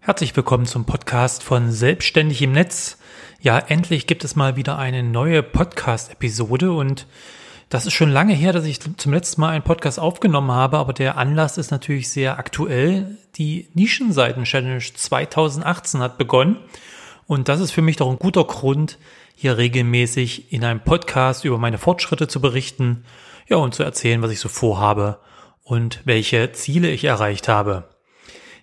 Herzlich 0.00 0.34
willkommen 0.36 0.64
zum 0.64 0.86
Podcast 0.86 1.42
von 1.42 1.70
Selbstständig 1.70 2.40
im 2.40 2.52
Netz. 2.52 2.98
Ja, 3.40 3.58
endlich 3.58 4.06
gibt 4.06 4.24
es 4.24 4.36
mal 4.36 4.56
wieder 4.56 4.78
eine 4.78 5.02
neue 5.02 5.42
Podcast-Episode 5.42 6.72
und 6.72 7.06
das 7.68 7.84
ist 7.84 7.92
schon 7.92 8.10
lange 8.10 8.32
her, 8.32 8.54
dass 8.54 8.64
ich 8.64 8.80
zum 8.80 9.12
letzten 9.12 9.42
Mal 9.42 9.50
einen 9.50 9.64
Podcast 9.64 10.00
aufgenommen 10.00 10.50
habe, 10.50 10.78
aber 10.78 10.94
der 10.94 11.18
Anlass 11.18 11.58
ist 11.58 11.70
natürlich 11.70 12.08
sehr 12.08 12.38
aktuell. 12.38 13.18
Die 13.36 13.68
Nischenseiten-Challenge 13.74 14.78
2018 14.78 16.00
hat 16.00 16.16
begonnen 16.16 16.56
und 17.26 17.48
das 17.48 17.60
ist 17.60 17.72
für 17.72 17.82
mich 17.82 17.96
doch 17.96 18.08
ein 18.08 18.18
guter 18.18 18.44
Grund, 18.44 18.98
hier 19.34 19.58
regelmäßig 19.58 20.52
in 20.52 20.64
einem 20.64 20.80
Podcast 20.80 21.44
über 21.44 21.58
meine 21.58 21.76
Fortschritte 21.76 22.28
zu 22.28 22.40
berichten, 22.40 23.04
ja, 23.46 23.58
und 23.58 23.74
zu 23.74 23.82
erzählen, 23.82 24.22
was 24.22 24.30
ich 24.30 24.40
so 24.40 24.48
vorhabe 24.48 25.18
und 25.62 26.00
welche 26.04 26.52
Ziele 26.52 26.88
ich 26.90 27.04
erreicht 27.04 27.48
habe. 27.48 27.97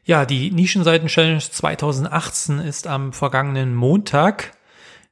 Ja, 0.07 0.27
die 0.27 0.51
Nischenseiten-Challenge 0.51 1.39
2018 1.39 2.59
ist 2.59 2.85
am 2.85 3.11
vergangenen 3.11 3.73
Montag, 3.73 4.55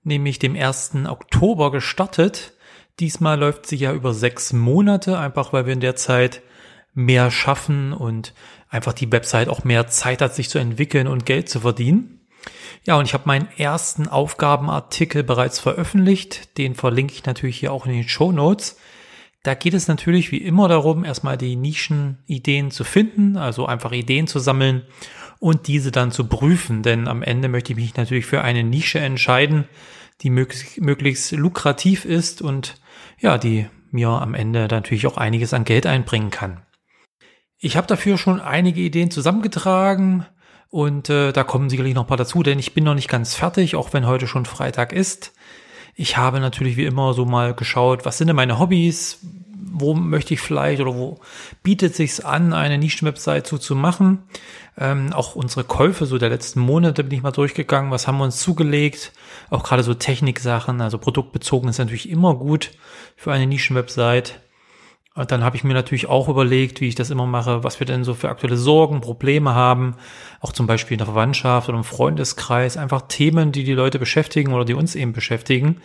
nämlich 0.04 0.38
dem 0.38 0.56
1. 0.56 1.08
Oktober 1.08 1.72
gestartet. 1.72 2.54
Diesmal 3.00 3.40
läuft 3.40 3.66
sie 3.66 3.78
ja 3.78 3.92
über 3.92 4.14
sechs 4.14 4.54
Monate, 4.54 5.18
einfach 5.18 5.52
weil 5.52 5.66
wir 5.66 5.74
in 5.74 5.80
der 5.80 5.96
Zeit 5.96 6.44
mehr 6.94 7.32
schaffen 7.32 7.92
und 7.92 8.36
einfach 8.70 8.94
die 8.94 9.12
Website 9.12 9.50
auch 9.50 9.64
mehr 9.64 9.88
Zeit 9.88 10.22
hat, 10.22 10.36
sich 10.36 10.48
zu 10.48 10.60
entwickeln 10.60 11.08
und 11.08 11.26
Geld 11.26 11.50
zu 11.50 11.62
verdienen. 11.62 12.20
Ja, 12.84 12.96
und 12.96 13.06
ich 13.06 13.16
habe 13.16 13.24
meinen 13.26 13.48
ersten 13.58 14.08
Aufgabenartikel 14.08 15.24
bereits 15.24 15.58
veröffentlicht. 15.58 16.56
Den 16.60 16.76
verlinke 16.76 17.16
ich 17.16 17.26
natürlich 17.26 17.58
hier 17.58 17.74
auch 17.74 17.88
in 17.88 17.94
den 17.94 18.08
Show 18.08 18.32
Notes. 18.32 18.78
Da 19.44 19.56
geht 19.56 19.74
es 19.74 19.90
natürlich 19.90 20.32
wie 20.32 20.38
immer 20.38 20.70
darum, 20.70 21.04
erstmal 21.04 21.38
die 21.38 21.58
Nischenideen 21.58 22.72
zu 22.72 22.86
finden, 22.86 23.36
also 23.36 23.66
einfach 23.66 23.92
Ideen 23.92 24.26
zu 24.26 24.40
sammeln 24.40 24.84
und 25.40 25.68
diese 25.68 25.92
dann 25.92 26.12
zu 26.12 26.28
prüfen. 26.30 26.82
Denn 26.82 27.10
am 27.10 27.22
Ende 27.22 27.50
möchte 27.50 27.74
ich 27.74 27.78
mich 27.78 27.98
natürlich 27.98 28.26
für 28.26 28.42
eine 28.42 28.64
Nische 28.64 29.00
entscheiden, 29.00 29.66
die 30.22 30.30
möglichst, 30.30 30.80
möglichst 30.80 31.34
lukrativ 31.34 32.06
ist 32.06 32.42
und 32.42 32.76
ja, 33.20 33.38
die 33.38 33.68
mir 33.92 34.10
am 34.10 34.34
Ende 34.34 34.68
natürlich 34.72 35.06
auch 35.08 35.18
einiges 35.18 35.54
an 35.54 35.66
Geld 35.66 35.86
einbringen 35.86 36.32
kann. 36.32 36.62
Ich 37.58 37.76
habe 37.76 37.88
dafür 37.88 38.18
schon 38.18 38.40
einige 38.40 38.82
Ideen 38.82 39.12
zusammengetragen 39.12 40.26
und 40.70 41.10
äh, 41.10 41.34
da 41.34 41.44
kommen 41.44 41.70
sicherlich 41.70 41.94
noch 41.94 42.04
ein 42.04 42.08
paar 42.08 42.18
dazu, 42.18 42.44
denn 42.44 42.60
ich 42.60 42.74
bin 42.74 42.86
noch 42.86 42.96
nicht 42.96 43.10
ganz 43.10 43.36
fertig, 43.36 43.76
auch 43.76 43.92
wenn 43.94 44.08
heute 44.08 44.28
schon 44.28 44.46
Freitag 44.46 44.94
ist. 44.94 45.34
Ich 45.96 46.18
habe 46.18 46.40
natürlich 46.40 46.78
wie 46.78 46.86
immer 46.86 47.14
so 47.14 47.26
mal 47.26 47.54
geschaut, 47.54 48.06
was 48.06 48.18
sind 48.18 48.28
denn 48.28 48.36
meine 48.36 48.60
Hobbys? 48.60 49.20
Wo 49.76 49.94
möchte 49.94 50.34
ich 50.34 50.42
vielleicht 50.42 50.82
oder 50.82 50.96
wo 50.96 51.20
bietet 51.64 51.96
sich's 51.96 52.20
an, 52.20 52.54
eine 52.54 52.78
Nischenwebsite 52.78 53.48
so 53.48 53.58
zu 53.58 53.76
machen? 53.76 54.24
Ähm, 54.78 55.14
auch 55.14 55.36
unsere 55.36 55.64
Käufe 55.64 56.06
so 56.06 56.18
der 56.18 56.30
letzten 56.30 56.60
Monate 56.60 57.04
bin 57.04 57.18
ich 57.18 57.24
mal 57.24 57.32
durchgegangen. 57.32 57.92
Was 57.92 58.08
haben 58.08 58.18
wir 58.18 58.24
uns 58.24 58.40
zugelegt? 58.40 59.12
Auch 59.50 59.64
gerade 59.64 59.84
so 59.84 59.94
Techniksachen, 59.94 60.82
also 60.82 60.98
produktbezogen 60.98 61.70
ist 61.70 61.78
natürlich 61.78 62.10
immer 62.10 62.36
gut 62.36 62.72
für 63.16 63.32
eine 63.32 63.48
Nischenwebsite. 63.48 64.34
Und 65.16 65.32
dann 65.32 65.44
habe 65.44 65.56
ich 65.56 65.64
mir 65.64 65.76
natürlich 65.76 66.08
auch 66.08 66.28
überlegt, 66.28 66.82
wie 66.82 66.88
ich 66.88 66.96
das 66.96 67.12
immer 67.12 67.28
mache, 67.28 67.64
was 67.64 67.80
wir 67.80 67.86
denn 67.86 68.04
so 68.04 68.16
für 68.16 68.30
aktuelle 68.30 68.58
Sorgen, 68.58 69.00
Probleme 69.00 69.54
haben, 69.54 69.96
auch 70.40 70.54
zum 70.54 70.66
Beispiel 70.66 70.96
in 70.96 71.00
der 71.00 71.08
Verwandtschaft 71.08 71.70
oder 71.70 71.78
im 71.78 71.84
Freundeskreis, 71.84 72.78
einfach 72.78 73.04
Themen, 73.08 73.52
die 73.52 73.64
die 73.64 73.74
Leute 73.74 74.00
beschäftigen 74.00 74.54
oder 74.54 74.66
die 74.66 74.74
uns 74.74 74.96
eben 74.96 75.14
beschäftigen. 75.14 75.82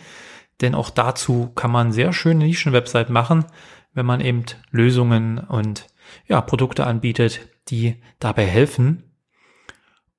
Denn 0.61 0.73
auch 0.73 0.89
dazu 0.89 1.51
kann 1.55 1.71
man 1.71 1.91
sehr 1.91 2.11
schöne 2.11 2.45
Nischenwebsite 2.45 3.11
machen, 3.11 3.45
wenn 3.93 4.05
man 4.05 4.19
eben 4.19 4.45
Lösungen 4.71 5.37
und 5.37 5.87
ja, 6.27 6.41
Produkte 6.41 6.87
anbietet, 6.87 7.49
die 7.69 8.01
dabei 8.19 8.45
helfen. 8.45 9.03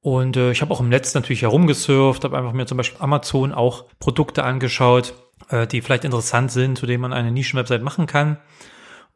Und 0.01 0.37
äh, 0.37 0.53
ich 0.53 0.63
habe 0.63 0.73
auch 0.73 0.81
im 0.81 0.89
Netz 0.89 1.13
natürlich 1.15 1.43
herumgesurft, 1.43 2.25
habe 2.25 2.39
einfach 2.39 2.53
mir 2.53 2.67
zum 2.67 2.79
Beispiel 2.79 3.03
Amazon 3.03 3.53
auch 3.53 3.87
Produkte 3.99 4.45
angeschaut, 4.45 5.15
äh, 5.49 5.67
die 5.67 5.83
vielleicht 5.83 6.05
interessant 6.05 6.53
sind, 6.53 6.79
zu 6.79 6.87
denen 6.87 7.03
man 7.03 7.13
eine 7.13 7.33
Nischenwebsite 7.33 7.83
machen 7.83 8.07
kann. 8.07 8.39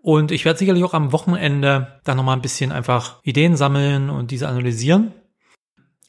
Und 0.05 0.33
ich 0.33 0.45
werde 0.45 0.59
sicherlich 0.59 0.85
auch 0.85 0.93
am 0.93 1.13
Wochenende 1.13 1.99
dann 2.05 2.19
nochmal 2.19 2.37
ein 2.37 2.43
bisschen 2.43 2.73
einfach 2.73 3.21
Ideen 3.23 3.57
sammeln 3.57 4.11
und 4.11 4.33
diese 4.33 4.49
analysieren. 4.49 5.15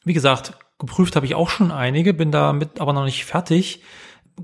Wie 0.04 0.12
gesagt, 0.12 0.52
geprüft 0.78 1.16
habe 1.16 1.24
ich 1.24 1.34
auch 1.34 1.48
schon 1.48 1.70
einige, 1.72 2.12
bin 2.12 2.30
damit 2.30 2.78
aber 2.78 2.92
noch 2.92 3.06
nicht 3.06 3.24
fertig. 3.24 3.80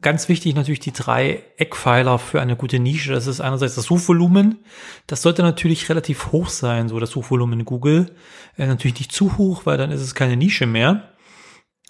Ganz 0.00 0.30
wichtig 0.30 0.54
natürlich 0.54 0.80
die 0.80 0.94
drei 0.94 1.44
Eckpfeiler 1.58 2.18
für 2.18 2.40
eine 2.40 2.56
gute 2.56 2.78
Nische. 2.78 3.12
Das 3.12 3.26
ist 3.26 3.42
einerseits 3.42 3.74
das 3.74 3.84
Suchvolumen. 3.84 4.64
Das 5.06 5.20
sollte 5.20 5.42
natürlich 5.42 5.86
relativ 5.90 6.32
hoch 6.32 6.48
sein, 6.48 6.88
so 6.88 6.98
das 6.98 7.10
Suchvolumen 7.10 7.60
in 7.60 7.66
Google. 7.66 8.16
Äh, 8.56 8.68
natürlich 8.68 8.98
nicht 9.00 9.12
zu 9.12 9.36
hoch, 9.36 9.66
weil 9.66 9.76
dann 9.76 9.90
ist 9.90 10.00
es 10.00 10.14
keine 10.14 10.38
Nische 10.38 10.64
mehr. 10.64 11.10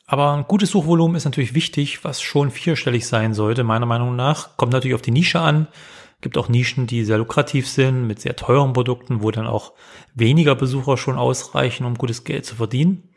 Aber 0.05 0.33
ein 0.33 0.49
gutes 0.49 0.71
Suchvolumen 0.71 1.15
ist 1.17 1.27
natürlich 1.27 1.55
wichtig, 1.55 2.03
was 2.03 2.23
schon 2.23 2.51
vierstellig 2.51 3.07
sein 3.07 3.35
sollte, 3.35 3.63
meiner 3.63 3.87
Meinung 3.87 4.17
nach. 4.17 4.57
Kommt 4.57 4.73
natürlich 4.73 4.97
auf 4.97 5.03
die 5.03 5.13
Nische 5.13 5.39
an 5.39 5.69
gibt 6.23 6.39
auch 6.39 6.49
Nischen, 6.49 6.87
die 6.87 7.05
sehr 7.05 7.19
lukrativ 7.19 7.69
sind, 7.69 8.07
mit 8.07 8.21
sehr 8.21 8.37
teuren 8.37 8.73
Produkten, 8.73 9.23
wo 9.23 9.31
dann 9.31 9.47
auch 9.47 9.73
weniger 10.15 10.55
Besucher 10.55 10.97
schon 10.97 11.19
ausreichen, 11.19 11.85
um 11.85 11.97
gutes 11.97 12.25
Geld 12.25 12.47
zu 12.47 12.57
verdienen. 12.57 13.11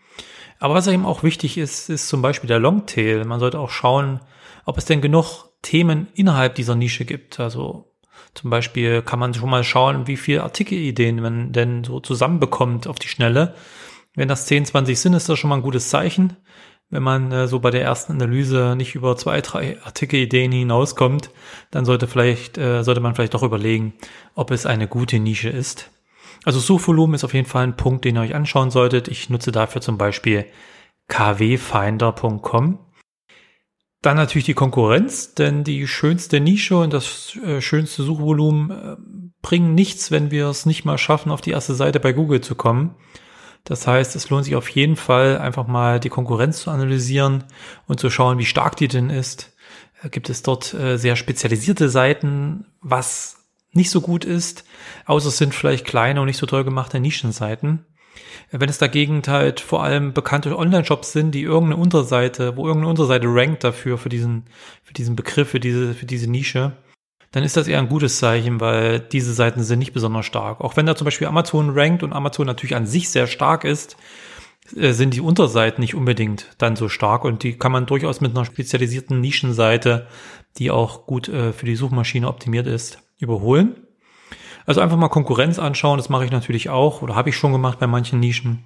Aber 0.60 0.74
was 0.74 0.88
eben 0.88 1.06
auch 1.06 1.24
wichtig 1.24 1.58
ist, 1.58 1.90
ist 1.90 2.10
zum 2.10 2.22
Beispiel 2.22 2.48
der 2.48 2.60
Longtail. 2.60 3.24
Man 3.26 3.40
sollte 3.40 3.60
auch 3.60 3.70
schauen, 3.70 4.20
ob 4.66 4.78
es 4.78 4.86
denn 4.86 5.02
genug 5.02 5.50
Themen 5.62 6.08
innerhalb 6.16 6.56
dieser 6.56 6.76
Nische 6.76 7.06
gibt. 7.06 7.40
Also 7.40 7.92
zum 8.34 8.50
Beispiel 8.50 9.02
kann 9.02 9.20
man 9.20 9.34
schon 9.34 9.50
mal 9.50 9.64
schauen, 9.64 10.08
wie 10.08 10.18
viele 10.18 10.44
Artikelideen 10.44 11.22
man 11.22 11.52
denn 11.52 11.84
so 11.84 12.00
zusammenbekommt 12.00 12.88
auf 12.88 12.98
die 12.98 13.08
Schnelle. 13.08 13.56
Wenn 14.16 14.28
das 14.28 14.46
10, 14.46 14.66
20 14.66 15.00
sind, 15.00 15.14
ist 15.14 15.30
das 15.30 15.38
schon 15.38 15.50
mal 15.50 15.58
ein 15.58 15.62
gutes 15.62 15.90
Zeichen 15.90 16.38
wenn 16.90 17.03
man 17.03 17.31
äh, 17.31 17.47
so 17.47 17.59
bei 17.59 17.72
der 17.72 17.81
ersten 17.81 18.13
Analyse 18.13 18.75
nicht 18.78 18.96
über 18.96 19.18
zwei, 19.18 19.41
drei 19.41 19.81
Artikelideen 19.84 20.51
hinauskommt, 20.51 21.31
dann 21.72 21.85
sollte 21.85 22.07
vielleicht, 22.07 22.57
äh, 22.57 22.84
sollte 22.84 23.01
man 23.01 23.16
vielleicht 23.16 23.34
doch 23.34 23.44
überlegen, 23.44 23.94
ob 24.35 24.51
es 24.51 24.66
eine 24.66 24.88
gute 24.88 25.19
Nische 25.19 25.50
ist. 25.50 25.91
Also 26.44 26.59
Suchvolumen 26.59 27.16
ist 27.16 27.23
auf 27.23 27.34
jeden 27.34 27.47
Fall 27.47 27.63
ein 27.63 27.75
Punkt, 27.75 28.06
den 28.06 28.16
ihr 28.16 28.22
euch 28.22 28.35
anschauen 28.35 28.69
solltet. 28.69 29.07
Ich 29.07 29.29
nutze 29.29 29.51
dafür 29.51 29.81
zum 29.81 29.97
Beispiel 29.97 30.46
kwfinder.com. 31.07 32.79
Dann 34.02 34.17
natürlich 34.17 34.46
die 34.46 34.53
Konkurrenz, 34.53 35.34
denn 35.34 35.63
die 35.63 35.88
schönste 35.88 36.40
Nische 36.40 36.78
und 36.78 36.94
das 36.94 37.35
äh, 37.38 37.62
schönste 37.62 38.03
Suchvolumen 38.03 38.69
äh, 38.69 38.96
bringen 39.41 39.73
nichts, 39.73 40.12
wenn 40.12 40.29
wir 40.29 40.47
es 40.47 40.67
nicht 40.67 40.85
mal 40.85 41.00
schaffen, 41.00 41.31
auf 41.31 41.41
die 41.41 41.52
erste 41.52 41.73
Seite 41.73 42.00
bei 42.00 42.13
Google 42.13 42.41
zu 42.41 42.53
kommen. 42.53 42.96
Das 43.66 43.88
heißt, 43.88 44.16
es 44.16 44.30
lohnt 44.30 44.46
sich 44.46 44.56
auf 44.56 44.70
jeden 44.70 44.96
Fall 44.96 45.40
einfach 45.40 45.68
mal 45.68 46.00
die 46.00 46.09
Konkurrenz 46.09 46.59
zu 46.59 46.72
analysieren 46.72 47.44
und 47.88 48.00
zu 48.00 48.09
schauen, 48.09 48.38
wie 48.38 48.46
stark 48.46 48.78
die 48.78 48.88
denn 48.88 49.09
ist. 49.09 49.53
Äh, 50.02 50.09
gibt 50.09 50.30
es 50.30 50.44
dort 50.44 50.74
äh, 50.74 50.98
sehr 50.98 51.16
spezialisierte 51.16 51.90
Seiten, 51.90 52.66
was 52.81 53.38
nicht 53.72 53.90
so 53.90 54.02
gut 54.02 54.24
ist, 54.24 54.64
außer 55.06 55.28
es 55.28 55.38
sind 55.38 55.53
vielleicht 55.53 55.86
kleine 55.86 56.22
und 56.22 56.28
nicht 56.28 56.38
so 56.38 56.46
toll 56.46 56.64
gemachte 56.64 57.00
Nischenseiten. 57.00 57.86
Äh, 58.52 58.59
wenn 58.59 58.70
es 58.70 58.78
dagegen 58.78 59.24
halt 59.26 59.59
vor 59.59 59.84
allem 59.84 60.14
bekannte 60.14 60.56
Online-Shops 60.58 61.12
sind, 61.12 61.32
die 61.32 61.42
irgendeine 61.42 61.82
Unterseite, 61.82 62.56
wo 62.58 62.68
irgendeine 62.68 62.92
Unterseite 62.92 63.28
rankt 63.28 63.64
dafür, 63.64 63.97
für 63.97 64.09
diesen, 64.09 64.46
für 64.84 64.94
diesen 64.94 65.16
Begriff, 65.16 65.50
für 65.50 65.59
diese, 65.59 65.96
für 65.96 66.06
diese 66.06 66.30
Nische, 66.30 66.74
dann 67.35 67.44
ist 67.44 67.57
das 67.57 67.68
eher 67.68 67.79
ein 67.79 67.90
gutes 67.90 68.19
Zeichen, 68.19 68.62
weil 68.62 69.01
diese 69.01 69.34
Seiten 69.34 69.62
sind 69.62 69.79
nicht 69.79 69.91
besonders 69.91 70.25
stark. 70.25 70.62
Auch 70.62 70.78
wenn 70.78 70.85
da 70.85 70.96
zum 70.96 71.03
Beispiel 71.03 71.28
Amazon 71.28 71.72
rankt 71.72 72.01
und 72.01 72.13
Amazon 72.13 72.47
natürlich 72.47 72.78
an 72.78 72.85
sich 72.85 73.09
sehr 73.09 73.28
stark 73.28 73.66
ist, 73.66 73.97
äh, 74.73 74.94
sind 74.94 75.13
die 75.13 75.19
Unterseiten 75.19 75.81
nicht 75.81 75.96
unbedingt 75.96 76.56
dann 76.59 76.78
so 76.78 76.88
stark 76.88 77.25
und 77.25 77.44
die 77.44 77.57
kann 77.57 77.73
man 77.73 77.88
durchaus 77.88 78.22
mit 78.22 78.31
einer 78.31 78.46
spezialisierten 78.46 79.19
Nischenseite, 79.19 80.07
die 80.59 80.72
auch 80.72 81.07
gut 81.07 81.28
äh, 81.28 81.51
für 81.51 81.66
die 81.66 81.75
Suchmaschine 81.75 82.29
optimiert 82.29 82.68
ist, 82.68 83.00
überholen. 83.19 83.85
Also 84.66 84.79
einfach 84.79 84.96
mal 84.96 85.09
Konkurrenz 85.09 85.59
anschauen, 85.59 85.97
das 85.97 86.07
mache 86.07 86.23
ich 86.23 86.31
natürlich 86.31 86.69
auch 86.69 87.02
oder 87.02 87.16
habe 87.16 87.28
ich 87.28 87.35
schon 87.35 87.52
gemacht 87.52 87.79
bei 87.79 87.88
manchen 87.88 88.22
Nischen 88.22 88.63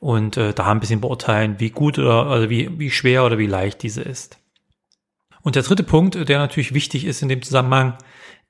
und 0.00 0.36
äh, 0.36 0.52
da 0.52 0.66
ein 0.66 0.80
bisschen 0.80 1.00
beurteilen, 1.00 1.60
wie 1.60 1.70
gut 1.70 1.98
oder 1.98 2.26
also 2.26 2.50
wie, 2.50 2.78
wie 2.78 2.90
schwer 2.90 3.24
oder 3.24 3.38
wie 3.38 3.46
leicht 3.46 3.82
diese 3.82 4.02
ist. 4.02 4.41
Und 5.42 5.56
der 5.56 5.62
dritte 5.62 5.82
Punkt, 5.82 6.28
der 6.28 6.38
natürlich 6.38 6.74
wichtig 6.74 7.04
ist 7.04 7.22
in 7.22 7.28
dem 7.28 7.42
Zusammenhang, 7.42 7.98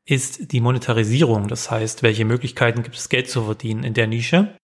ist 0.04 0.52
die 0.52 0.60
Monetarisierung. 0.60 1.48
Das 1.48 1.70
heißt, 1.70 2.02
welche 2.02 2.24
Möglichkeiten 2.24 2.82
gibt 2.82 2.96
es, 2.96 3.08
Geld 3.08 3.30
zu 3.30 3.44
verdienen 3.44 3.84
in 3.84 3.94
der 3.94 4.06
Nische? 4.06 4.56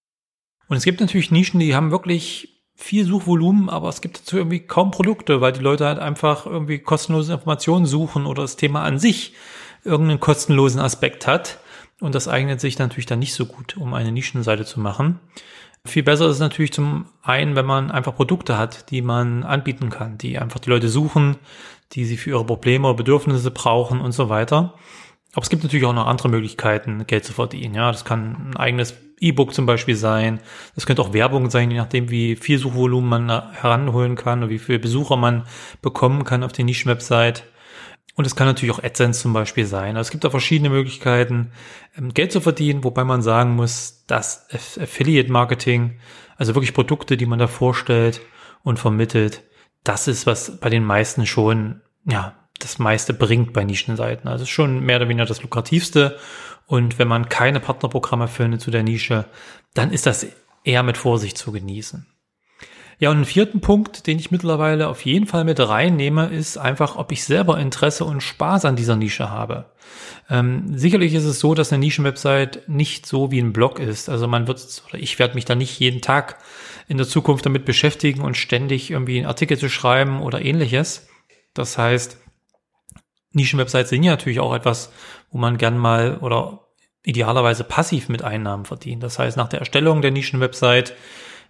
Und 0.69 0.77
es 0.77 0.85
gibt 0.85 1.01
natürlich 1.01 1.31
Nischen, 1.31 1.61
die 1.61 1.75
haben 1.75 1.91
wirklich 1.91 2.63
viel 2.75 3.05
Suchvolumen, 3.05 3.69
aber 3.69 3.89
es 3.89 4.01
gibt 4.01 4.21
dazu 4.21 4.37
irgendwie 4.37 4.61
kaum 4.61 4.91
Produkte, 4.91 5.41
weil 5.41 5.53
die 5.53 5.61
Leute 5.61 5.87
halt 5.87 5.99
einfach 5.99 6.47
irgendwie 6.47 6.79
kostenlose 6.79 7.33
Informationen 7.33 7.87
suchen 7.87 8.27
oder 8.27 8.43
das 8.43 8.57
Thema 8.57 8.83
an 8.83 8.99
sich 8.99 9.35
irgendeinen 9.85 10.21
kostenlosen 10.21 10.81
Aspekt 10.81 11.27
hat. 11.27 11.59
Und 12.01 12.15
das 12.15 12.29
eignet 12.29 12.61
sich 12.61 12.79
natürlich 12.79 13.07
dann 13.07 13.19
nicht 13.19 13.35
so 13.35 13.47
gut, 13.47 13.77
um 13.77 13.95
eine 13.95 14.13
Nischenseite 14.13 14.65
zu 14.65 14.79
machen. 14.79 15.19
Viel 15.89 16.03
besser 16.03 16.27
ist 16.27 16.35
es 16.35 16.41
natürlich 16.41 16.73
zum 16.73 17.07
einen, 17.23 17.57
wenn 17.57 17.65
man 17.65 17.91
einfach 17.91 18.15
Produkte 18.15 18.59
hat, 18.59 18.91
die 18.91 19.01
man 19.01 19.43
anbieten 19.43 19.89
kann, 19.89 20.19
die 20.19 20.39
einfach 20.39 20.61
die 20.61 20.71
Leute 20.71 20.89
suchen, 20.89 21.37
die 21.93 22.05
sie 22.05 22.19
für 22.19 22.31
ihre 22.31 22.45
Probleme 22.45 22.87
oder 22.87 22.97
Bedürfnisse 22.97 23.51
brauchen 23.51 24.01
und 24.01 24.13
so 24.13 24.29
weiter. 24.29 24.75
Aber 25.33 25.43
es 25.43 25.49
gibt 25.49 25.63
natürlich 25.63 25.87
auch 25.87 25.95
noch 25.95 26.07
andere 26.07 26.29
Möglichkeiten, 26.29 27.07
Geld 27.07 27.25
zu 27.25 27.33
verdienen. 27.33 27.75
Ja, 27.75 27.91
das 27.91 28.05
kann 28.05 28.51
ein 28.51 28.57
eigenes 28.57 28.95
E-Book 29.21 29.55
zum 29.55 29.67
Beispiel 29.67 29.97
sein. 29.97 30.41
Das 30.75 30.85
könnte 30.85 31.03
auch 31.03 31.13
Werbung 31.13 31.49
sein, 31.49 31.71
je 31.71 31.79
nachdem, 31.79 32.11
wie 32.11 32.37
viel 32.37 32.59
Suchvolumen 32.59 33.27
man 33.27 33.53
heranholen 33.53 34.15
kann 34.15 34.43
und 34.43 34.51
wie 34.51 34.59
viele 34.59 34.79
Besucher 34.79 35.17
man 35.17 35.45
bekommen 35.81 36.25
kann 36.25 36.45
auf 36.45 36.53
der 36.53 36.65
Nischenwebsite. 36.67 37.43
Und 38.19 38.27
es 38.27 38.35
kann 38.35 38.49
natürlich 38.49 38.75
auch 38.75 38.83
AdSense 38.83 39.23
zum 39.23 39.33
Beispiel 39.33 39.65
sein. 39.65 39.97
Also 39.97 40.09
es 40.09 40.11
gibt 40.11 40.25
da 40.25 40.31
verschiedene 40.31 40.71
Möglichkeiten, 40.71 41.53
ähm, 41.97 42.13
Geld 42.13 42.33
zu 42.33 42.41
verdienen, 42.41 42.83
wobei 42.83 43.05
man 43.05 43.23
sagen 43.23 43.55
muss, 43.55 44.03
dass 44.09 44.49
Affiliate 44.51 45.31
Marketing, 45.31 46.01
also 46.37 46.57
wirklich 46.57 46.75
Produkte, 46.75 47.17
die 47.17 47.27
man 47.27 47.39
da 47.39 47.47
vorstellt 47.47 48.21
und 48.65 48.81
vermittelt, 48.81 49.45
das 49.85 50.09
ist, 50.09 50.27
was 50.27 50.59
bei 50.59 50.69
den 50.69 50.83
meisten 50.83 51.27
schon, 51.27 51.81
ja, 52.07 52.35
das 52.59 52.81
meiste 52.81 53.15
bringt 53.15 53.53
bei 53.53 53.63
Nischenseiten. 53.63 54.29
Also 54.29 54.47
schon 54.47 54.81
mehr 54.81 54.97
oder 54.97 55.09
weniger 55.09 55.25
das 55.25 55.45
lukrativste. 55.45 56.19
Und 56.67 56.99
wenn 56.99 57.07
man 57.07 57.29
keine 57.29 57.61
Partnerprogramme 57.61 58.27
findet 58.27 58.61
zu 58.61 58.73
der 58.73 58.83
Nische, 58.83 59.27
dann 59.75 59.93
ist 59.93 60.07
das 60.07 60.27
eher 60.65 60.83
mit 60.83 60.97
Vorsicht 60.97 61.39
zu 61.39 61.53
genießen. 61.53 62.09
Ja, 63.01 63.11
und 63.11 63.17
einen 63.17 63.25
vierten 63.25 63.61
Punkt, 63.61 64.09
den 64.09 64.19
ich 64.19 64.33
mittlerweile 64.33 64.89
auf 64.89 65.05
jeden 65.05 65.27
Fall 65.27 65.45
mit 65.45 65.61
reinnehme, 65.61 66.27
ist 66.27 66.59
einfach, 66.59 66.97
ob 66.97 67.13
ich 67.13 67.25
selber 67.25 67.59
Interesse 67.59 68.05
und 68.05 68.23
Spaß 68.23 68.65
an 68.65 68.75
dieser 68.75 68.97
Nische 68.97 69.31
habe. 69.31 69.67
Ähm, 70.29 70.77
sicherlich 70.77 71.15
ist 71.15 71.25
es 71.25 71.39
so, 71.39 71.55
dass 71.55 71.73
eine 71.73 71.81
Nischenwebsite 71.81 72.63
nicht 72.67 73.07
so 73.07 73.31
wie 73.31 73.39
ein 73.39 73.53
Blog 73.53 73.79
ist. 73.79 74.09
Also 74.09 74.27
man 74.27 74.49
wird, 74.49 74.61
oder 74.89 74.99
ich 74.99 75.19
werde 75.21 75.37
mich 75.37 75.45
da 75.45 75.55
nicht 75.55 75.79
jeden 75.79 76.01
Tag 76.01 76.39
in 76.89 76.97
der 76.97 77.07
Zukunft 77.07 77.47
damit 77.47 77.65
beschäftigen 77.65 78.23
und 78.23 78.37
ständig 78.37 78.91
irgendwie 78.91 79.19
einen 79.19 79.27
Artikel 79.27 79.57
zu 79.57 79.69
schreiben 79.69 80.21
oder 80.21 80.45
ähnliches. 80.45 81.09
Das 81.55 81.79
heißt, 81.79 82.19
Nischenwebsites 83.33 83.91
sind 83.91 84.03
ja 84.03 84.13
natürlich 84.13 84.41
auch 84.41 84.55
etwas, 84.55 84.93
wo 85.31 85.39
man 85.39 85.57
gern 85.57 85.79
mal 85.79 86.19
oder 86.19 86.67
idealerweise 87.05 87.63
passiv 87.63 88.09
mit 88.09 88.23
Einnahmen 88.23 88.65
verdient. 88.65 89.03
Das 89.03 89.19
heißt, 89.19 89.37
nach 89.37 89.49
der 89.49 89.61
Erstellung 89.61 90.03
der 90.03 90.11
Nischenwebsite 90.11 90.95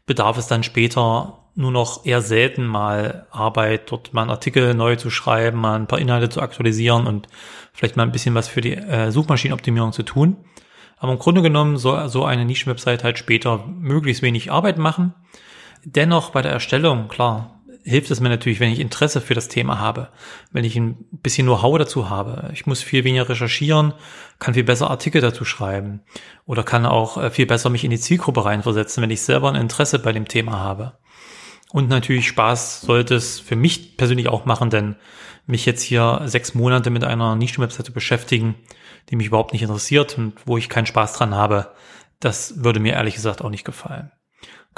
bedarf 0.08 0.36
es 0.38 0.48
dann 0.48 0.64
später 0.64 1.38
nur 1.54 1.70
noch 1.70 2.04
eher 2.04 2.20
selten 2.20 2.66
mal 2.66 3.26
Arbeit, 3.30 3.90
dort 3.90 4.14
mal 4.14 4.22
einen 4.22 4.30
Artikel 4.30 4.74
neu 4.74 4.96
zu 4.96 5.10
schreiben, 5.10 5.60
mal 5.60 5.76
ein 5.76 5.86
paar 5.86 5.98
Inhalte 5.98 6.28
zu 6.28 6.40
aktualisieren 6.40 7.06
und 7.06 7.28
vielleicht 7.72 7.96
mal 7.96 8.04
ein 8.04 8.12
bisschen 8.12 8.34
was 8.34 8.48
für 8.48 8.60
die 8.60 8.74
äh, 8.74 9.10
Suchmaschinenoptimierung 9.10 9.92
zu 9.92 10.02
tun. 10.02 10.36
Aber 10.98 11.12
im 11.12 11.18
Grunde 11.18 11.42
genommen 11.42 11.76
soll 11.76 12.08
so 12.08 12.24
eine 12.24 12.44
Nischenwebsite 12.44 13.04
halt 13.04 13.18
später 13.18 13.64
möglichst 13.66 14.22
wenig 14.22 14.50
Arbeit 14.50 14.78
machen. 14.78 15.14
Dennoch 15.84 16.30
bei 16.30 16.42
der 16.42 16.52
Erstellung, 16.52 17.08
klar, 17.08 17.57
hilft 17.88 18.10
es 18.10 18.20
mir 18.20 18.28
natürlich, 18.28 18.60
wenn 18.60 18.72
ich 18.72 18.80
Interesse 18.80 19.20
für 19.20 19.34
das 19.34 19.48
Thema 19.48 19.78
habe, 19.78 20.08
wenn 20.52 20.64
ich 20.64 20.76
ein 20.76 20.96
bisschen 21.10 21.46
Know-how 21.46 21.78
dazu 21.78 22.10
habe. 22.10 22.50
Ich 22.52 22.66
muss 22.66 22.82
viel 22.82 23.04
weniger 23.04 23.28
recherchieren, 23.28 23.94
kann 24.38 24.54
viel 24.54 24.64
besser 24.64 24.90
Artikel 24.90 25.20
dazu 25.20 25.44
schreiben 25.44 26.00
oder 26.44 26.62
kann 26.62 26.86
auch 26.86 27.16
äh, 27.16 27.30
viel 27.30 27.46
besser 27.46 27.70
mich 27.70 27.84
in 27.84 27.90
die 27.90 27.98
Zielgruppe 27.98 28.44
reinversetzen, 28.44 29.02
wenn 29.02 29.10
ich 29.10 29.22
selber 29.22 29.48
ein 29.48 29.60
Interesse 29.60 29.98
bei 29.98 30.12
dem 30.12 30.28
Thema 30.28 30.58
habe. 30.58 30.98
Und 31.70 31.88
natürlich 31.88 32.28
Spaß 32.28 32.82
sollte 32.82 33.14
es 33.14 33.40
für 33.40 33.56
mich 33.56 33.96
persönlich 33.96 34.28
auch 34.28 34.44
machen, 34.44 34.70
denn 34.70 34.96
mich 35.46 35.66
jetzt 35.66 35.82
hier 35.82 36.22
sechs 36.24 36.54
Monate 36.54 36.90
mit 36.90 37.04
einer 37.04 37.36
Nischenwebsite 37.36 37.92
beschäftigen, 37.92 38.54
die 39.08 39.16
mich 39.16 39.28
überhaupt 39.28 39.52
nicht 39.52 39.62
interessiert 39.62 40.18
und 40.18 40.34
wo 40.44 40.58
ich 40.58 40.68
keinen 40.68 40.86
Spaß 40.86 41.14
dran 41.14 41.34
habe, 41.34 41.72
das 42.20 42.62
würde 42.64 42.80
mir 42.80 42.94
ehrlich 42.94 43.14
gesagt 43.14 43.42
auch 43.42 43.50
nicht 43.50 43.64
gefallen. 43.64 44.10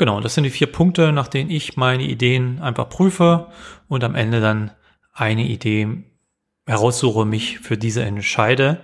Genau, 0.00 0.18
das 0.22 0.34
sind 0.34 0.44
die 0.44 0.50
vier 0.50 0.72
Punkte, 0.72 1.12
nach 1.12 1.28
denen 1.28 1.50
ich 1.50 1.76
meine 1.76 2.04
Ideen 2.04 2.58
einfach 2.62 2.88
prüfe 2.88 3.48
und 3.86 4.02
am 4.02 4.14
Ende 4.14 4.40
dann 4.40 4.70
eine 5.12 5.44
Idee 5.44 5.88
heraussuche, 6.66 7.26
mich 7.26 7.58
für 7.58 7.76
diese 7.76 8.02
entscheide. 8.02 8.82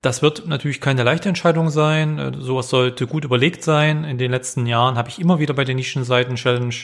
Das 0.00 0.22
wird 0.22 0.46
natürlich 0.46 0.80
keine 0.80 1.02
leichte 1.02 1.28
Entscheidung 1.28 1.68
sein. 1.68 2.18
Äh, 2.18 2.32
sowas 2.38 2.70
sollte 2.70 3.06
gut 3.06 3.26
überlegt 3.26 3.62
sein. 3.62 4.02
In 4.04 4.16
den 4.16 4.30
letzten 4.30 4.64
Jahren 4.64 4.96
habe 4.96 5.10
ich 5.10 5.18
immer 5.18 5.40
wieder 5.40 5.52
bei 5.52 5.64
der 5.64 5.74
Nischenseiten-Challenge 5.74 6.74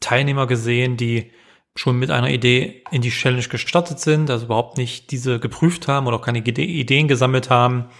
Teilnehmer 0.00 0.48
gesehen, 0.48 0.96
die 0.96 1.30
schon 1.76 2.00
mit 2.00 2.10
einer 2.10 2.30
Idee 2.30 2.82
in 2.90 3.00
die 3.00 3.10
Challenge 3.10 3.46
gestartet 3.46 4.00
sind, 4.00 4.28
also 4.28 4.46
überhaupt 4.46 4.76
nicht 4.76 5.12
diese 5.12 5.38
geprüft 5.38 5.86
haben 5.86 6.08
oder 6.08 6.16
auch 6.16 6.22
keine 6.22 6.40
Ideen 6.40 7.06
gesammelt 7.06 7.48
haben 7.48 7.90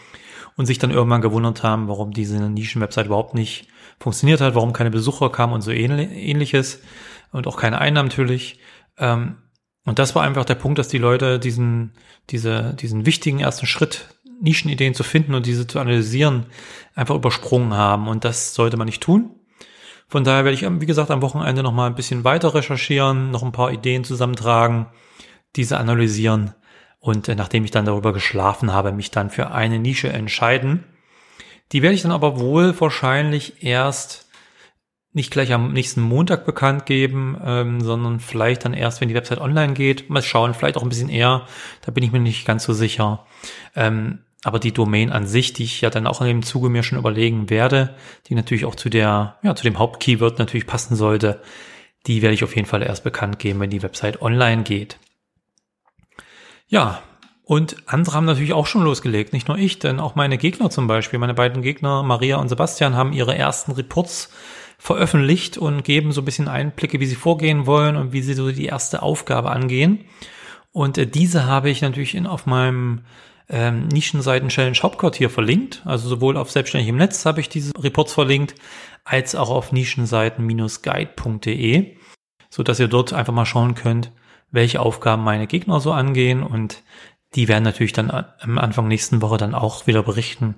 und 0.59 0.67
sich 0.67 0.79
dann 0.79 0.91
irgendwann 0.91 1.23
gewundert 1.23 1.63
haben, 1.63 1.89
warum 1.89 2.11
diese 2.11 2.37
Nischenwebsite 2.51 3.07
überhaupt 3.07 3.33
nicht 3.33 3.69
funktioniert 4.01 4.41
hat, 4.41 4.57
warum 4.57 4.73
keine 4.73 4.91
Besucher 4.91 5.31
kamen 5.31 5.53
und 5.55 5.63
so 5.63 5.71
ähnliches 5.71 6.83
und 7.31 7.47
auch 7.47 7.57
keine 7.57 7.81
Einnahmen 7.81 8.09
natürlich. 8.09 8.59
Ähm, 8.99 9.37
und 9.87 10.01
das 10.01 10.15
war 10.15 10.25
einfach 10.25 10.45
der 10.45 10.57
Punkt, 10.57 10.79
dass 10.79 10.89
die 10.89 10.99
Leute 10.99 11.39
diesen, 11.39 11.93
diese, 12.31 12.75
diesen 12.75 13.07
wichtigen 13.07 13.39
ersten 13.39 13.67
Schritt, 13.67 14.09
Nischenideen 14.41 14.95
zu 14.95 15.05
finden 15.05 15.35
und 15.35 15.47
diese 15.47 15.67
zu 15.67 15.79
analysieren, 15.79 16.47
einfach 16.95 17.15
übersprungen 17.15 17.75
haben. 17.75 18.09
Und 18.09 18.25
das 18.25 18.55
sollte 18.55 18.77
man 18.77 18.87
nicht 18.87 19.03
tun. 19.03 19.31
Von 20.09 20.25
daher 20.25 20.45
werde 20.45 20.55
ich, 20.57 20.81
wie 20.81 20.87
gesagt, 20.87 21.11
am 21.11 21.23
Wochenende 21.23 21.63
noch 21.63 21.73
mal 21.73 21.87
ein 21.87 21.95
bisschen 21.95 22.25
weiter 22.25 22.55
recherchieren, 22.55 23.31
noch 23.31 23.45
ein 23.45 23.53
paar 23.53 23.73
Ideen 23.73 24.05
zusammentragen, 24.05 24.87
diese 25.55 25.79
analysieren 25.79 26.55
und 27.01 27.29
äh, 27.29 27.35
nachdem 27.35 27.65
ich 27.65 27.71
dann 27.71 27.85
darüber 27.85 28.13
geschlafen 28.13 28.73
habe, 28.73 28.93
mich 28.93 29.11
dann 29.11 29.31
für 29.31 29.51
eine 29.51 29.79
Nische 29.79 30.09
entscheiden. 30.09 30.85
Die 31.73 31.83
werde 31.83 31.95
ich 31.95 32.03
dann 32.03 32.13
aber 32.13 32.41
wohl 32.41 32.79
wahrscheinlich 32.81 33.63
erst 33.63 34.29
nicht 35.13 35.31
gleich 35.31 35.53
am 35.53 35.73
nächsten 35.73 36.01
Montag 36.01 36.45
bekannt 36.47 36.87
geben, 36.87 37.37
ähm, 37.45 37.81
sondern 37.81 38.21
vielleicht 38.21 38.65
dann 38.65 38.75
erst, 38.75 39.01
wenn 39.01 39.09
die 39.09 39.15
Website 39.15 39.41
online 39.41 39.73
geht. 39.73 40.11
Mal 40.11 40.23
schauen, 40.23 40.55
vielleicht 40.55 40.77
auch 40.77 40.83
ein 40.83 40.89
bisschen 40.89 41.09
eher. 41.09 41.47
Da 41.85 41.91
bin 41.91 42.05
ich 42.05 42.13
mir 42.13 42.21
nicht 42.21 42.47
ganz 42.47 42.65
so 42.65 42.73
sicher. 42.73 43.27
Ähm, 43.75 44.21
aber 44.45 44.59
die 44.59 44.73
Domain 44.73 45.11
an 45.11 45.27
sich, 45.27 45.53
die 45.53 45.65
ich 45.65 45.81
ja 45.81 45.91
dann 45.91 46.07
auch 46.07 46.21
in 46.21 46.29
dem 46.29 46.43
Zuge 46.43 46.69
mir 46.69 46.83
schon 46.83 46.99
überlegen 46.99 47.51
werde, 47.51 47.97
die 48.29 48.35
natürlich 48.35 48.65
auch 48.65 48.77
zu 48.77 48.89
der, 48.89 49.37
ja, 49.43 49.55
zu 49.55 49.65
dem 49.65 49.79
Hauptkeyword 49.79 50.39
natürlich 50.39 50.67
passen 50.67 50.95
sollte, 50.95 51.43
die 52.07 52.23
werde 52.23 52.35
ich 52.35 52.45
auf 52.45 52.55
jeden 52.55 52.69
Fall 52.69 52.83
erst 52.83 53.03
bekannt 53.03 53.39
geben, 53.39 53.61
wenn 53.61 53.71
die 53.71 53.83
Website 53.83 54.23
online 54.23 54.63
geht. 54.63 54.99
Ja, 56.69 57.03
und 57.45 57.77
andere 57.87 58.15
haben 58.15 58.27
natürlich 58.27 58.53
auch 58.53 58.67
schon 58.67 58.83
losgelegt, 58.83 59.33
nicht 59.33 59.49
nur 59.49 59.57
ich, 59.57 59.79
denn 59.79 60.01
auch 60.01 60.15
meine 60.15 60.37
Gegner 60.37 60.69
zum 60.69 60.87
Beispiel, 60.87 61.19
meine 61.19 61.33
beiden 61.33 61.63
Gegner, 61.63 62.03
Maria 62.03 62.37
und 62.37 62.51
Sebastian, 62.51 62.95
haben 62.95 63.15
ihre 63.15 63.35
ersten 63.35 63.73
Reports 63.73 64.29
veröffentlicht 64.77 65.57
und 65.57 65.83
geben 65.83 66.13
so 66.13 66.21
ein 66.21 66.27
bisschen 66.27 66.47
Einblicke, 66.47 67.01
wie 67.01 67.07
sie 67.07 67.15
vorgehen 67.15 67.65
wollen 67.67 67.97
und 67.97 68.13
wie 68.13 68.21
sie 68.21 68.35
so 68.35 68.53
die 68.53 68.67
erste 68.67 69.03
Aufgabe 69.03 69.51
angehen. 69.51 70.05
Und 70.73 70.99
äh, 70.99 71.07
diese 71.07 71.47
habe 71.47 71.71
ich 71.71 71.81
natürlich 71.81 72.15
in, 72.15 72.27
auf 72.27 72.45
meinem 72.45 73.07
ähm, 73.49 73.89
Nischenseiten-Challenge 73.89 74.77
Hauptquartier 74.83 75.31
verlinkt. 75.31 75.81
Also 75.87 76.07
sowohl 76.09 76.37
auf 76.37 76.51
Selbstständig 76.51 76.91
im 76.91 76.97
Netz 76.97 77.25
habe 77.25 77.41
ich 77.41 77.49
diese 77.49 77.73
Reports 77.79 78.13
verlinkt, 78.13 78.57
als 79.05 79.35
auch 79.35 79.49
auf 79.49 79.73
nischenseiten-guide.de, 79.73 81.97
so 82.51 82.63
dass 82.63 82.79
ihr 82.79 82.89
dort 82.89 83.15
einfach 83.15 83.33
mal 83.33 83.47
schauen 83.47 83.75
könnt, 83.75 84.13
welche 84.51 84.81
Aufgaben 84.81 85.23
meine 85.23 85.47
Gegner 85.47 85.81
so 85.81 85.93
angehen 85.93 86.43
und 86.43 86.83
die 87.35 87.47
werden 87.47 87.65
natürlich 87.65 87.93
dann 87.93 88.11
am 88.11 88.59
Anfang 88.59 88.89
nächsten 88.89 89.21
Woche 89.21 89.37
dann 89.37 89.55
auch 89.55 89.87
wieder 89.87 90.03
berichten, 90.03 90.55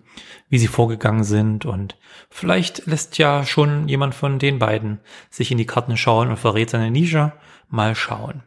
wie 0.49 0.59
sie 0.59 0.69
vorgegangen 0.69 1.25
sind 1.25 1.67
und 1.67 1.97
vielleicht 2.31 2.87
lässt 2.87 3.19
ja 3.19 3.45
schon 3.45 3.89
jemand 3.89 4.15
von 4.15 4.39
den 4.39 4.61
beiden 4.61 5.01
sich 5.31 5.51
in 5.51 5.59
die 5.59 5.67
Karten 5.67 5.97
schauen 5.97 6.29
und 6.29 6.37
verrät 6.37 6.71
seine 6.71 6.91
Nische. 6.91 7.33
Mal 7.69 7.95
schauen. 7.95 8.43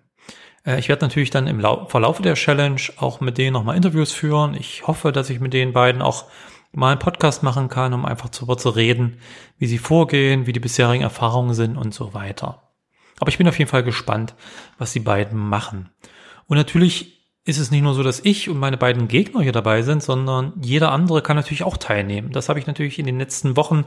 Äh, 0.65 0.79
ich 0.79 0.89
werde 0.89 1.05
natürlich 1.05 1.29
dann 1.29 1.47
im 1.47 1.61
Verlauf 1.87 2.21
der 2.21 2.35
Challenge 2.35 2.81
auch 2.97 3.21
mit 3.21 3.37
denen 3.37 3.53
nochmal 3.53 3.75
Interviews 3.75 4.11
führen. 4.11 4.53
Ich 4.53 4.87
hoffe, 4.87 5.11
dass 5.11 5.29
ich 5.29 5.39
mit 5.39 5.53
den 5.53 5.73
beiden 5.73 6.01
auch 6.01 6.25
mal 6.71 6.91
einen 6.91 6.99
Podcast 6.99 7.43
machen 7.43 7.69
kann, 7.69 7.93
um 7.93 8.05
einfach 8.05 8.29
darüber 8.29 8.57
zu 8.57 8.69
reden, 8.69 9.19
wie 9.57 9.67
sie 9.67 9.77
vorgehen, 9.77 10.47
wie 10.47 10.53
die 10.53 10.59
bisherigen 10.59 11.03
Erfahrungen 11.03 11.53
sind 11.53 11.77
und 11.77 11.93
so 11.93 12.13
weiter. 12.13 12.62
Aber 13.19 13.29
ich 13.29 13.37
bin 13.37 13.47
auf 13.47 13.57
jeden 13.57 13.69
Fall 13.69 13.83
gespannt, 13.83 14.35
was 14.77 14.93
die 14.93 14.99
beiden 14.99 15.39
machen. 15.39 15.89
Und 16.47 16.57
natürlich 16.57 17.23
ist 17.45 17.59
es 17.59 17.71
nicht 17.71 17.81
nur 17.81 17.93
so, 17.93 18.03
dass 18.03 18.21
ich 18.21 18.49
und 18.49 18.57
meine 18.57 18.77
beiden 18.77 19.07
Gegner 19.07 19.41
hier 19.41 19.51
dabei 19.51 19.81
sind, 19.81 20.01
sondern 20.01 20.53
jeder 20.61 20.91
andere 20.91 21.21
kann 21.21 21.35
natürlich 21.35 21.63
auch 21.63 21.77
teilnehmen. 21.77 22.31
Das 22.31 22.47
habe 22.49 22.59
ich 22.59 22.67
natürlich 22.67 22.99
in 22.99 23.05
den 23.05 23.19
letzten 23.19 23.57
Wochen 23.57 23.85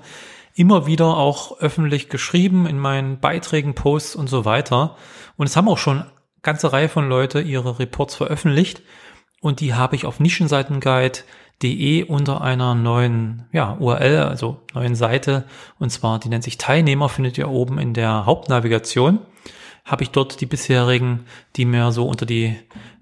immer 0.55 0.87
wieder 0.87 1.17
auch 1.17 1.59
öffentlich 1.59 2.09
geschrieben 2.09 2.67
in 2.67 2.79
meinen 2.79 3.19
Beiträgen, 3.19 3.75
Posts 3.75 4.17
und 4.17 4.29
so 4.29 4.45
weiter. 4.45 4.97
Und 5.37 5.47
es 5.47 5.57
haben 5.57 5.69
auch 5.69 5.79
schon 5.79 6.05
ganze 6.43 6.73
Reihe 6.73 6.89
von 6.89 7.09
Leute 7.09 7.41
ihre 7.41 7.79
Reports 7.79 8.15
veröffentlicht 8.15 8.83
und 9.41 9.61
die 9.61 9.75
habe 9.75 9.97
ich 9.97 10.07
auf 10.07 10.19
nischenseitenguide.de 11.63 12.05
unter 12.05 12.43
einer 12.43 12.75
neuen 12.75 13.45
ja, 13.53 13.77
URL, 13.79 14.19
also 14.25 14.63
neuen 14.75 14.95
Seite 14.95 15.45
und 15.79 15.91
zwar 15.91 16.19
die 16.19 16.29
nennt 16.29 16.45
sich 16.45 16.59
Teilnehmer, 16.59 17.09
findet 17.09 17.39
ihr 17.39 17.49
oben 17.49 17.79
in 17.79 17.95
der 17.95 18.27
Hauptnavigation 18.27 19.21
habe 19.87 20.03
ich 20.03 20.11
dort 20.11 20.41
die 20.41 20.47
bisherigen, 20.47 21.27
die 21.55 21.65
mir 21.65 21.93
so 21.93 22.09
unter 22.09 22.27
die 22.27 22.57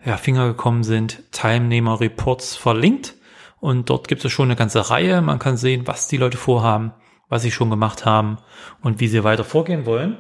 ja, 0.05 0.19
Finger 0.19 0.47
gekommen 0.47 0.85
sind, 0.85 1.23
Teilnehmer-Reports 1.33 2.57
verlinkt. 2.57 3.15
Und 3.59 3.89
dort 3.89 4.07
gibt 4.07 4.23
es 4.23 4.31
schon 4.31 4.49
eine 4.49 4.57
ganze 4.57 4.91
Reihe. 4.91 5.23
Man 5.23 5.39
kann 5.39 5.57
sehen, 5.57 5.87
was 5.87 6.09
die 6.09 6.19
Leute 6.19 6.37
vorhaben, 6.37 6.93
was 7.31 7.41
sie 7.41 7.51
schon 7.51 7.71
gemacht 7.71 8.05
haben 8.05 8.37
und 8.83 9.01
wie 9.01 9.09
sie 9.09 9.25
weiter 9.25 9.45
vorgehen 9.45 9.87
wollen. 9.87 10.19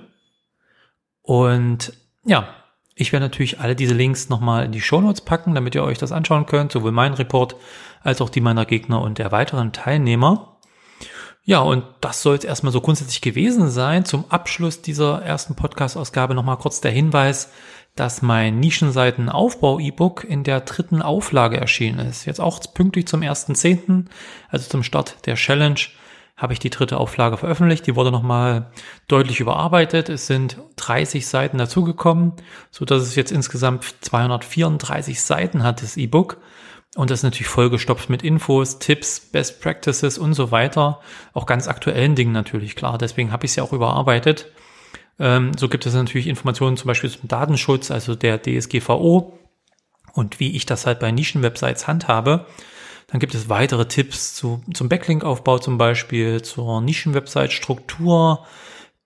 Und 1.21 1.93
ja, 2.25 2.49
Ich 2.95 3.13
werde 3.13 3.27
natürlich 3.27 3.61
alle 3.61 3.75
diese 3.75 3.95
Links 3.95 4.29
nochmal 4.29 4.65
in 4.65 4.73
die 4.73 4.81
Shownotes 4.81 5.23
packen, 5.23 5.55
damit 5.55 5.75
ihr 5.75 5.83
euch 5.83 5.99
das 5.99 6.13
anschauen 6.13 6.47
könnt, 6.47 6.73
sowohl 6.73 6.93
mein 6.93 7.15
Report 7.15 7.57
als 8.03 8.21
auch 8.21 8.31
die 8.31 8.41
meiner 8.41 8.67
Gegner 8.67 9.01
und 9.01 9.19
der 9.19 9.33
weiteren 9.33 9.73
Teilnehmer. 9.73 10.57
Ja, 11.47 11.59
und 11.59 11.85
das 12.01 12.23
soll 12.23 12.37
es 12.37 12.45
erstmal 12.45 12.73
so 12.73 12.81
grundsätzlich 12.81 13.21
gewesen 13.21 13.69
sein. 13.69 14.05
Zum 14.05 14.25
Abschluss 14.31 14.81
dieser 14.81 15.23
ersten 15.23 15.55
Podcast-Ausgabe 15.57 16.35
nochmal 16.35 16.57
kurz 16.57 16.81
der 16.81 16.91
Hinweis, 16.91 17.51
dass 17.97 18.23
mein 18.23 18.61
Nischenseiten-Aufbau-E-Book 18.61 20.25
in 20.25 20.43
der 20.43 20.61
dritten 20.61 21.03
Auflage 21.03 21.61
erschienen 21.61 21.99
ist. 21.99 22.25
Jetzt 22.25 22.41
auch 22.41 22.61
pünktlich 22.73 23.07
zum 23.07 23.21
1.10., 23.21 24.07
also 24.49 24.69
zum 24.69 24.83
Start 24.83 25.27
der 25.27 25.35
Challenge, 25.35 25.81
habe 26.37 26.53
ich 26.53 26.59
die 26.59 26.71
dritte 26.71 26.99
Auflage 26.99 27.37
veröffentlicht. 27.37 27.87
Die 27.87 27.95
wurde 27.95 28.11
nochmal 28.11 28.71
deutlich 29.07 29.41
überarbeitet. 29.41 30.09
Es 30.09 30.26
sind 30.26 30.59
30 30.76 31.26
Seiten 31.26 31.59
dazugekommen, 31.59 32.33
so 32.71 32.85
dass 32.85 33.03
es 33.03 33.14
jetzt 33.14 33.31
insgesamt 33.31 33.85
234 34.00 35.23
Seiten 35.23 35.62
hat, 35.62 35.83
das 35.83 35.97
E-Book. 35.97 36.38
Und 36.97 37.11
das 37.11 37.21
ist 37.21 37.25
natürlich 37.25 37.49
vollgestopft 37.49 38.09
mit 38.09 38.23
Infos, 38.23 38.79
Tipps, 38.79 39.21
Best 39.21 39.61
Practices 39.61 40.19
und 40.19 40.35
so 40.35 40.50
weiter. 40.50 41.00
Auch 41.33 41.47
ganz 41.47 41.67
aktuellen 41.69 42.14
Dingen 42.14 42.33
natürlich, 42.33 42.76
klar. 42.76 42.99
Deswegen 42.99 43.33
habe 43.33 43.47
ich 43.47 43.53
es 43.53 43.57
ja 43.57 43.64
auch 43.64 43.73
überarbeitet. 43.73 44.47
Ähm, 45.19 45.53
so 45.57 45.69
gibt 45.69 45.87
es 45.87 45.95
natürlich 45.95 46.26
Informationen 46.26 46.76
zum 46.76 46.88
Beispiel 46.88 47.11
zum 47.11 47.29
Datenschutz, 47.29 47.91
also 47.91 48.14
der 48.14 48.43
DSGVO 48.43 49.38
und 50.12 50.41
wie 50.41 50.57
ich 50.57 50.67
das 50.67 50.87
halt 50.87 51.00
bei 51.00 51.11
Nischenwebsites 51.11 51.87
handhabe. 51.87 52.47
Dann 53.09 53.21
gibt 53.21 53.35
es 53.35 53.49
weitere 53.49 53.87
Tipps 53.87 54.35
zu, 54.35 54.63
zum 54.73 54.89
Backlink-Aufbau 54.89 55.59
zum 55.59 55.79
Beispiel, 55.79 56.43
zur 56.43 56.81
Nischenwebsite-Struktur, 56.81 58.45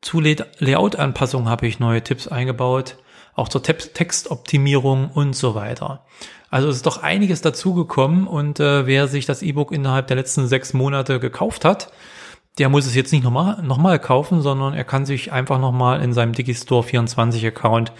zu 0.00 0.20
Layout-Anpassung 0.20 1.48
habe 1.48 1.66
ich 1.66 1.80
neue 1.80 2.02
Tipps 2.02 2.28
eingebaut, 2.28 2.96
auch 3.34 3.48
zur 3.48 3.62
Textoptimierung 3.62 5.10
und 5.10 5.34
so 5.34 5.54
weiter. 5.54 6.04
Also 6.50 6.68
es 6.68 6.76
ist 6.76 6.86
doch 6.86 7.02
einiges 7.02 7.40
dazugekommen 7.40 8.26
und 8.26 8.60
äh, 8.60 8.86
wer 8.86 9.06
sich 9.08 9.26
das 9.26 9.42
E-Book 9.42 9.72
innerhalb 9.72 10.06
der 10.06 10.16
letzten 10.16 10.46
sechs 10.46 10.72
Monate 10.72 11.20
gekauft 11.20 11.64
hat, 11.64 11.92
der 12.58 12.68
muss 12.68 12.86
es 12.86 12.94
jetzt 12.94 13.12
nicht 13.12 13.22
nochmal 13.22 13.62
noch 13.62 13.78
mal 13.78 13.98
kaufen, 13.98 14.40
sondern 14.40 14.74
er 14.74 14.84
kann 14.84 15.04
sich 15.04 15.30
einfach 15.30 15.60
nochmal 15.60 16.02
in 16.02 16.12
seinem 16.12 16.32
Digistore 16.32 16.82
24 16.82 17.46
Account 17.46 17.92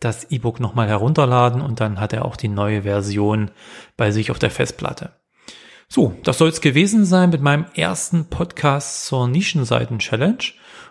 das 0.00 0.30
E-Book 0.30 0.60
nochmal 0.60 0.88
herunterladen 0.88 1.60
und 1.60 1.80
dann 1.80 2.00
hat 2.00 2.12
er 2.12 2.24
auch 2.24 2.36
die 2.36 2.48
neue 2.48 2.82
Version 2.82 3.50
bei 3.96 4.10
sich 4.10 4.30
auf 4.30 4.38
der 4.38 4.50
Festplatte. 4.50 5.10
So, 5.92 6.14
das 6.22 6.38
soll 6.38 6.48
es 6.48 6.60
gewesen 6.60 7.04
sein 7.04 7.30
mit 7.30 7.42
meinem 7.42 7.66
ersten 7.74 8.26
Podcast 8.26 9.06
zur 9.06 9.26
Nischenseiten-Challenge. 9.26 10.38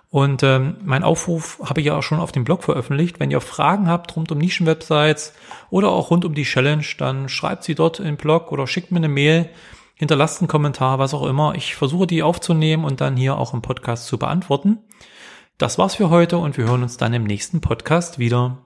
Und 0.10 0.44
ähm, 0.44 0.76
mein 0.84 1.04
Aufruf 1.04 1.62
habe 1.64 1.80
ich 1.80 1.88
ja 1.88 1.96
auch 1.96 2.04
schon 2.04 2.20
auf 2.20 2.34
dem 2.34 2.44
Blog 2.44 2.64
veröffentlicht. 2.64 3.18
Wenn 3.18 3.32
ihr 3.32 3.40
Fragen 3.40 3.88
habt 3.88 4.18
rund 4.18 4.30
um 4.30 4.40
Nischenwebsites 4.40 5.34
oder 5.70 5.90
auch 5.90 6.12
rund 6.12 6.26
um 6.26 6.34
die 6.34 6.44
Challenge, 6.44 6.84
dann 6.98 7.30
schreibt 7.30 7.64
sie 7.64 7.76
dort 7.76 8.02
im 8.02 8.18
Blog 8.18 8.52
oder 8.52 8.68
schickt 8.68 8.92
mir 8.92 8.98
eine 8.98 9.08
Mail, 9.08 9.50
hinterlasst 9.96 10.42
einen 10.42 10.50
Kommentar, 10.50 11.00
was 11.00 11.14
auch 11.14 11.26
immer. 11.26 11.56
Ich 11.56 11.76
versuche 11.76 12.06
die 12.06 12.22
aufzunehmen 12.22 12.84
und 12.84 13.00
dann 13.00 13.16
hier 13.16 13.38
auch 13.38 13.54
im 13.54 13.62
Podcast 13.62 14.08
zu 14.08 14.18
beantworten. 14.18 14.80
Das 15.58 15.78
war's 15.78 15.96
für 15.96 16.10
heute 16.10 16.40
und 16.40 16.58
wir 16.58 16.66
hören 16.66 16.84
uns 16.84 16.98
dann 16.98 17.14
im 17.14 17.24
nächsten 17.24 17.62
Podcast 17.62 18.20
wieder. 18.20 18.58